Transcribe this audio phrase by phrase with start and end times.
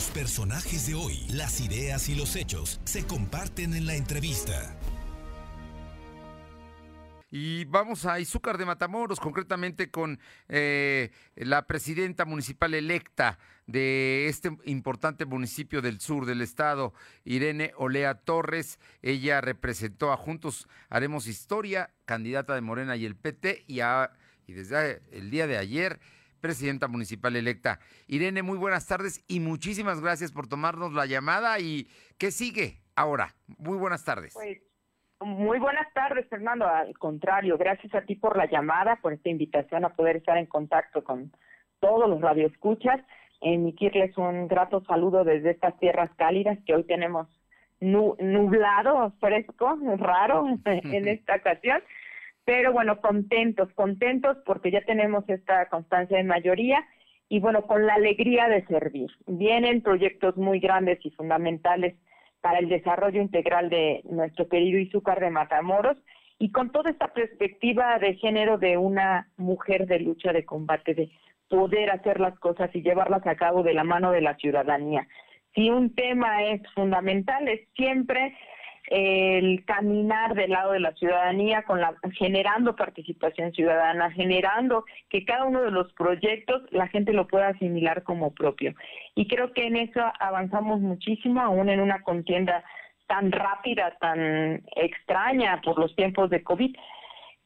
[0.00, 4.74] Los personajes de hoy, las ideas y los hechos se comparten en la entrevista.
[7.30, 10.18] Y vamos a Izúcar de Matamoros, concretamente con
[10.48, 16.94] eh, la presidenta municipal electa de este importante municipio del sur del estado,
[17.26, 18.78] Irene Olea Torres.
[19.02, 25.02] Ella representó a Juntos Haremos Historia, candidata de Morena y el PT, y, y desde
[25.12, 26.00] el día de ayer,
[26.40, 27.78] presidenta municipal electa.
[28.06, 31.58] Irene, muy buenas tardes y muchísimas gracias por tomarnos la llamada.
[31.60, 33.34] ¿Y qué sigue ahora?
[33.58, 34.34] Muy buenas tardes.
[34.34, 34.58] Pues,
[35.20, 36.66] muy buenas tardes, Fernando.
[36.66, 40.46] Al contrario, gracias a ti por la llamada, por esta invitación a poder estar en
[40.46, 41.30] contacto con
[41.78, 43.00] todos los radioescuchas.
[43.42, 47.28] Emitirles un grato saludo desde estas tierras cálidas que hoy tenemos
[47.80, 51.82] nublado, fresco, raro en esta ocasión.
[52.50, 56.84] Pero bueno, contentos, contentos porque ya tenemos esta constancia de mayoría
[57.28, 59.08] y bueno, con la alegría de servir.
[59.28, 61.94] Vienen proyectos muy grandes y fundamentales
[62.40, 65.96] para el desarrollo integral de nuestro querido Izúcar de Matamoros
[66.40, 71.08] y con toda esta perspectiva de género de una mujer de lucha de combate, de
[71.48, 75.06] poder hacer las cosas y llevarlas a cabo de la mano de la ciudadanía.
[75.54, 78.36] Si un tema es fundamental, es siempre
[78.90, 85.44] el caminar del lado de la ciudadanía con la generando participación ciudadana, generando que cada
[85.44, 88.74] uno de los proyectos la gente lo pueda asimilar como propio.
[89.14, 92.64] Y creo que en eso avanzamos muchísimo aún en una contienda
[93.06, 96.74] tan rápida, tan extraña por los tiempos de COVID.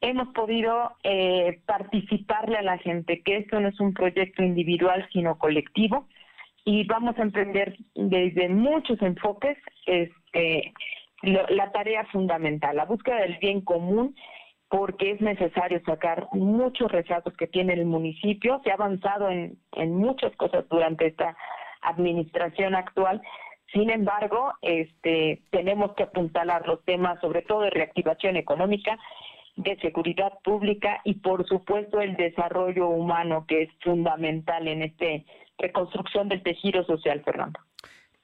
[0.01, 5.39] Hemos podido eh, participarle a la gente, que esto no es un proyecto individual, sino
[5.39, 6.09] colectivo,
[6.65, 10.73] y vamos a emprender desde muchos enfoques este,
[11.23, 14.15] la tarea fundamental, la búsqueda del bien común,
[14.69, 18.61] porque es necesario sacar muchos rezagos que tiene el municipio.
[18.65, 21.37] Se ha avanzado en, en muchas cosas durante esta
[21.83, 23.23] administración actual.
[23.73, 28.99] Sin embargo, este, tenemos que apuntalar los temas, sobre todo de reactivación económica,
[29.57, 35.07] de seguridad pública y, por supuesto, el desarrollo humano, que es fundamental en esta
[35.59, 37.61] reconstrucción del tejido social, Fernando.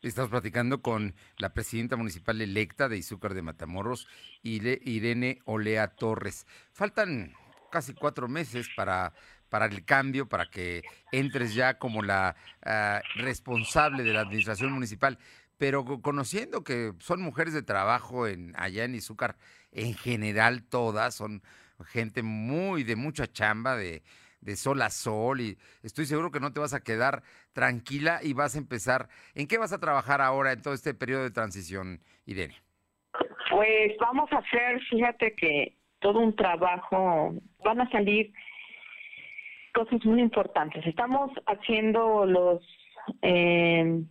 [0.02, 4.08] Estamos platicando con la presidenta municipal electa de Izúcar de Matamoros,
[4.42, 6.46] Irene Olea Torres.
[6.72, 7.34] Faltan
[7.70, 9.12] casi cuatro meses para,
[9.50, 12.34] para el cambio, para que entres ya como la
[12.64, 15.18] ah, responsable de la administración municipal.
[15.58, 19.36] Pero conociendo que son mujeres de trabajo en, allá en Izúcar,
[19.70, 21.42] en general todas, son
[21.84, 24.02] gente muy de mucha chamba, de,
[24.40, 28.32] de sol a sol y estoy seguro que no te vas a quedar tranquila y
[28.32, 29.08] vas a empezar.
[29.34, 32.56] ¿En qué vas a trabajar ahora en todo este periodo de transición, Irene?
[33.50, 37.34] Pues vamos a hacer, fíjate que todo un trabajo,
[37.64, 38.32] van a salir
[39.74, 40.86] cosas muy importantes.
[40.86, 42.62] Estamos haciendo los,
[43.22, 44.02] eh,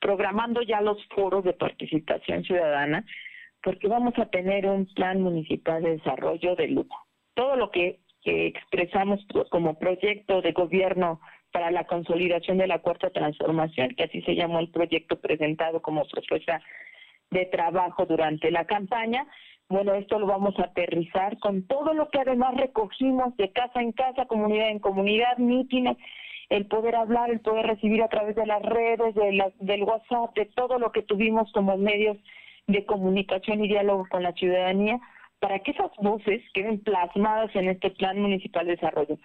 [0.00, 3.04] programando ya los foros de participación ciudadana,
[3.62, 7.06] porque vamos a tener un plan municipal de desarrollo de lujo.
[7.34, 9.20] Todo lo que que expresamos
[9.50, 11.20] como proyecto de gobierno
[11.52, 16.04] para la consolidación de la cuarta transformación, que así se llamó el proyecto presentado como
[16.06, 16.60] propuesta
[17.30, 19.26] de trabajo durante la campaña.
[19.68, 23.92] Bueno, esto lo vamos a aterrizar con todo lo que además recogimos de casa en
[23.92, 25.96] casa, comunidad en comunidad, mítines,
[26.48, 30.46] el poder hablar, el poder recibir a través de las redes, de del WhatsApp, de
[30.46, 32.16] todo lo que tuvimos como medios
[32.66, 34.98] de comunicación y diálogo con la ciudadanía
[35.40, 39.18] para que esas voces queden plasmadas en este Plan Municipal de Desarrollo.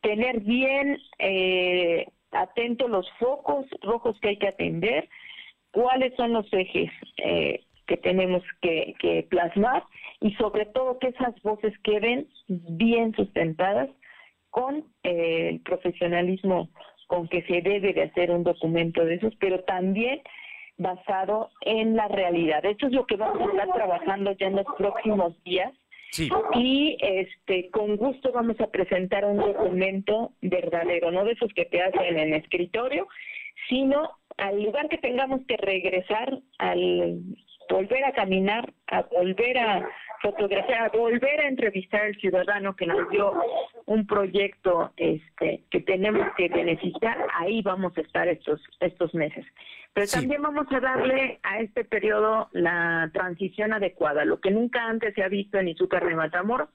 [0.00, 5.08] Tener bien eh, atentos los focos rojos que hay que atender,
[5.72, 9.84] cuáles son los ejes eh, que tenemos que, plasmar
[10.20, 13.88] y sobre todo que esas voces queden bien sustentadas
[14.50, 16.68] con eh, el profesionalismo
[17.06, 20.20] con que se debe de hacer un documento de esos, pero también
[20.78, 22.64] basado en la realidad.
[22.64, 25.72] Esto es lo que vamos a estar trabajando ya en los próximos días.
[26.54, 31.82] Y este con gusto vamos a presentar un documento verdadero, no de esos que te
[31.82, 33.06] hacen en escritorio,
[33.68, 37.20] sino al lugar que tengamos que regresar, al
[37.68, 39.88] volver a caminar, a volver a
[40.26, 43.32] fotografiar, volver a entrevistar al ciudadano que nos dio
[43.86, 49.44] un proyecto este que tenemos que beneficiar, ahí vamos a estar estos estos meses.
[49.92, 55.14] Pero también vamos a darle a este periodo la transición adecuada, lo que nunca antes
[55.14, 56.70] se ha visto en Izúcar de Matamoros,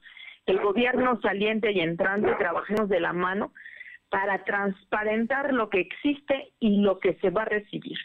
[0.46, 3.52] el gobierno saliente y entrante trabajemos de la mano
[4.08, 7.98] para transparentar lo que existe y lo que se va a recibir.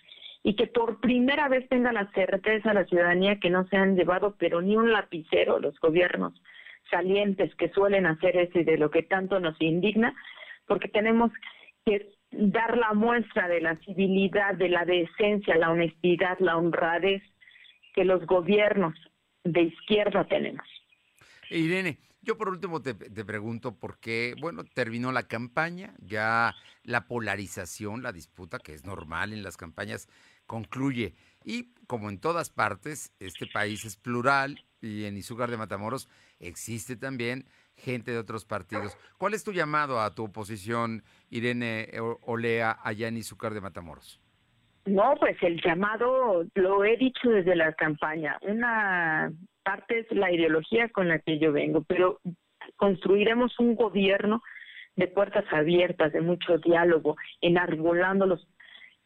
[0.48, 4.38] Y que por primera vez tenga la certeza la ciudadanía que no se han llevado
[4.40, 6.42] pero ni un lapicero los gobiernos
[6.90, 10.16] salientes que suelen hacer eso y de lo que tanto nos indigna,
[10.66, 11.34] porque tenemos
[11.86, 17.22] que dar la muestra de la civilidad, de la decencia, la honestidad, la honradez
[17.94, 18.96] que los gobiernos
[19.44, 20.66] de izquierda tenemos.
[21.50, 27.08] Irene, yo por último te, te, pregunto por qué, bueno, terminó la campaña, ya la
[27.08, 30.08] polarización, la disputa, que es normal en las campañas,
[30.48, 31.14] concluye.
[31.44, 36.10] Y como en todas partes, este país es plural y en Izúcar de Matamoros
[36.40, 37.46] existe también
[37.76, 38.98] gente de otros partidos.
[39.18, 41.90] ¿Cuál es tu llamado a tu oposición, Irene
[42.22, 44.20] Olea, allá en Izúcar de Matamoros?
[44.86, 48.38] No, pues el llamado lo he dicho desde la campaña.
[48.42, 49.32] Una
[49.64, 52.22] parte es la ideología con la que yo vengo, pero
[52.78, 54.42] construiremos un gobierno
[54.96, 58.48] de puertas abiertas, de mucho diálogo, enarbolando los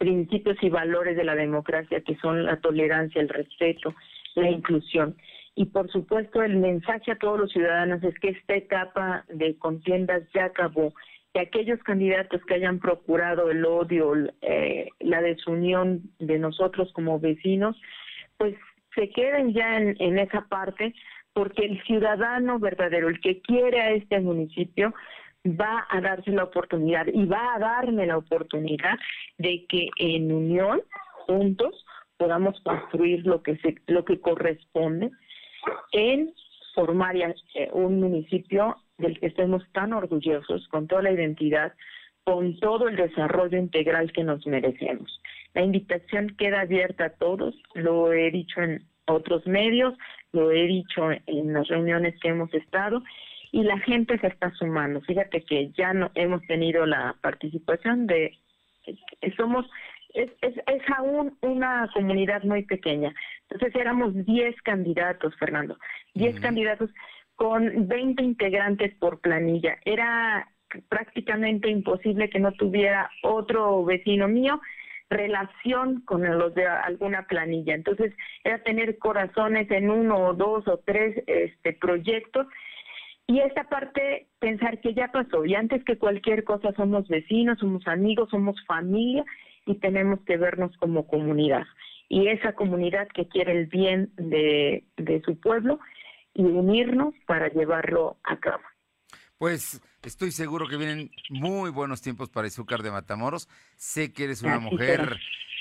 [0.01, 3.94] principios y valores de la democracia, que son la tolerancia, el respeto,
[4.33, 5.15] la inclusión.
[5.53, 10.24] Y por supuesto el mensaje a todos los ciudadanos es que esta etapa de contiendas
[10.33, 10.92] ya acabó,
[11.36, 17.80] que aquellos candidatos que hayan procurado el odio, eh, la desunión de nosotros como vecinos,
[18.38, 18.56] pues
[18.95, 20.95] se queden ya en, en esa parte,
[21.33, 24.95] porque el ciudadano verdadero, el que quiere a este municipio,
[25.45, 28.97] va a darse la oportunidad y va a darme la oportunidad
[29.38, 30.81] de que en unión,
[31.25, 31.85] juntos,
[32.17, 35.09] podamos construir lo que se, lo que corresponde
[35.91, 36.33] en
[36.75, 41.73] formar eh, un municipio del que estemos tan orgullosos, con toda la identidad,
[42.23, 45.21] con todo el desarrollo integral que nos merecemos.
[45.53, 49.95] La invitación queda abierta a todos, lo he dicho en otros medios,
[50.31, 53.01] lo he dicho en las reuniones que hemos estado
[53.51, 55.01] y la gente se está sumando.
[55.01, 58.38] Fíjate que ya no hemos tenido la participación de
[59.38, 59.65] somos
[60.13, 63.13] es, es, es, aún una comunidad muy pequeña.
[63.50, 65.77] Entonces éramos 10 candidatos, Fernando,
[66.15, 66.89] 10 candidatos
[67.36, 69.77] con 20 integrantes por planilla.
[69.86, 70.50] Era
[70.89, 74.59] prácticamente imposible que no tuviera otro vecino mío
[75.09, 77.75] relación con los de alguna planilla.
[77.75, 78.13] Entonces
[78.44, 82.48] era tener corazones en uno o dos o tres este, proyectos
[83.27, 87.88] y esta parte, pensar que ya pasó y antes que cualquier cosa somos vecinos, somos
[87.88, 89.23] amigos, somos familia
[89.65, 91.63] y tenemos que vernos como comunidad.
[92.09, 95.79] Y esa comunidad que quiere el bien de, de su pueblo
[96.33, 98.63] y unirnos para llevarlo a cabo.
[99.38, 103.47] Pues estoy seguro que vienen muy buenos tiempos para Izúcar de Matamoros.
[103.75, 105.17] Sé que eres una mujer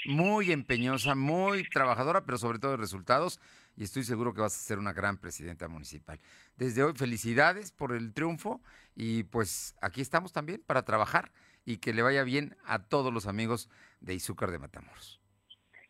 [0.07, 3.41] muy empeñosa, muy trabajadora, pero sobre todo de resultados.
[3.81, 6.19] Y estoy seguro que vas a ser una gran presidenta municipal.
[6.59, 8.61] Desde hoy, felicidades por el triunfo.
[8.95, 11.31] Y pues aquí estamos también para trabajar
[11.65, 13.71] y que le vaya bien a todos los amigos
[14.03, 15.19] de Izúcar de Matamoros.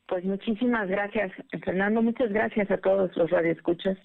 [0.06, 1.32] Pues muchísimas gracias,
[1.64, 2.00] Fernando.
[2.00, 3.98] Muchas gracias a todos los radioescuchas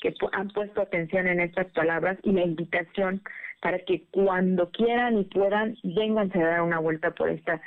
[0.00, 3.20] que han puesto atención en estas palabras y la invitación
[3.60, 7.60] para que cuando quieran y puedan, vénganse a dar una vuelta por esta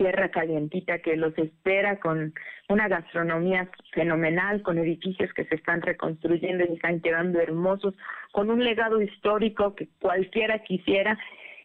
[0.00, 2.32] tierra calientita que los espera con
[2.70, 7.94] una gastronomía fenomenal, con edificios que se están reconstruyendo y están quedando hermosos,
[8.32, 11.18] con un legado histórico que cualquiera quisiera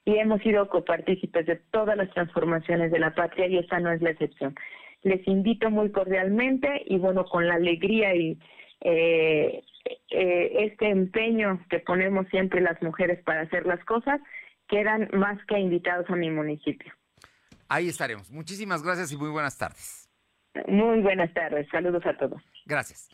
[0.04, 4.02] y hemos sido copartícipes de todas las transformaciones de la patria y esta no es
[4.02, 4.54] la excepción.
[5.04, 8.38] Les invito muy cordialmente y bueno, con la alegría y
[8.81, 9.64] eh,
[10.10, 14.20] eh, este empeño que ponemos siempre las mujeres para hacer las cosas,
[14.68, 16.92] quedan más que invitados a mi municipio.
[17.68, 18.32] Ahí estaremos.
[18.32, 20.10] Muchísimas gracias y muy buenas tardes.
[20.68, 21.68] Muy buenas tardes.
[21.69, 22.42] Saludos a todos.
[22.66, 23.10] Gracias.